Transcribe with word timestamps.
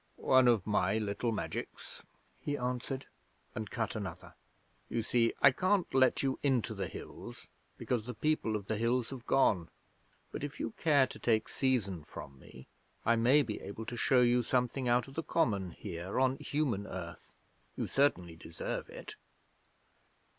'One 0.15 0.47
of 0.47 0.65
my 0.65 0.97
little 0.97 1.31
magics,' 1.31 2.01
he 2.39 2.57
answered, 2.57 3.05
and 3.53 3.69
cut 3.69 3.95
another. 3.95 4.33
'You 4.89 5.03
see, 5.03 5.31
I 5.43 5.51
can't 5.51 5.93
let 5.93 6.23
you 6.23 6.39
into 6.41 6.73
the 6.73 6.87
Hills 6.87 7.45
because 7.77 8.07
the 8.07 8.15
People 8.15 8.55
of 8.55 8.65
the 8.65 8.77
Hills 8.77 9.11
have 9.11 9.27
gone; 9.27 9.69
but 10.31 10.43
if 10.43 10.59
you 10.59 10.71
care 10.71 11.05
to 11.05 11.19
take 11.19 11.47
seizin 11.47 12.03
from 12.03 12.39
me, 12.39 12.67
I 13.05 13.15
may 13.15 13.43
be 13.43 13.61
able 13.61 13.85
to 13.85 13.95
show 13.95 14.21
you 14.21 14.41
something 14.41 14.87
out 14.89 15.07
of 15.07 15.13
the 15.13 15.21
common 15.21 15.69
here 15.69 16.19
on 16.19 16.37
Human 16.37 16.87
Earth. 16.87 17.35
You 17.75 17.85
certainly 17.85 18.35
deserve 18.35 18.89
it.' 18.89 19.13